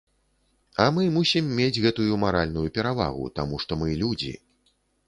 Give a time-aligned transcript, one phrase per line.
[0.85, 4.33] А мы мусім мець гэтую маральную перавагу, таму што мы людзі.